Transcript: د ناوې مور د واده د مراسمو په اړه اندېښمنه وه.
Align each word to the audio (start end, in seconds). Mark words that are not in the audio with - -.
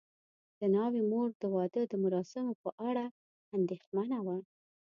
د 0.59 0.61
ناوې 0.73 1.01
مور 1.11 1.29
د 1.41 1.43
واده 1.55 1.81
د 1.87 1.93
مراسمو 2.03 2.53
په 2.63 2.69
اړه 2.89 3.05
اندېښمنه 3.57 4.17
وه. 4.25 4.37